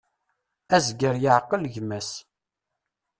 Azger 0.75 1.15
yeƐqel 1.23 1.63
gma-s. 1.73 2.09